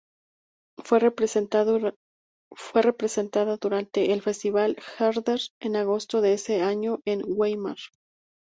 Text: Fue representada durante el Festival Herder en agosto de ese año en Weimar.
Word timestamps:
Fue 0.83 0.97
representada 0.97 1.87
durante 3.59 4.11
el 4.13 4.23
Festival 4.23 4.77
Herder 4.97 5.39
en 5.59 5.75
agosto 5.75 6.21
de 6.21 6.33
ese 6.33 6.63
año 6.63 7.01
en 7.05 7.21
Weimar. 7.23 7.77